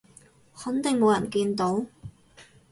[0.55, 1.85] 肯定冇人見到？